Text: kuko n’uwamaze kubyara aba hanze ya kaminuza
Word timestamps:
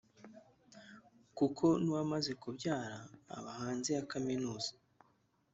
kuko 1.37 1.65
n’uwamaze 1.81 2.31
kubyara 2.41 2.97
aba 3.35 3.51
hanze 3.59 3.89
ya 3.97 4.05
kaminuza 4.11 4.71